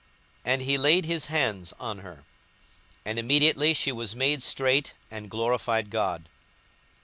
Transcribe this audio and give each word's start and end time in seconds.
42:013:013 0.47 0.53
And 0.53 0.61
he 0.63 0.77
laid 0.79 1.05
his 1.05 1.25
hands 1.27 1.73
on 1.79 1.99
her: 1.99 2.23
and 3.05 3.19
immediately 3.19 3.75
she 3.75 3.91
was 3.91 4.15
made 4.15 4.41
straight, 4.41 4.95
and 5.11 5.29
glorified 5.29 5.91
God. 5.91 6.27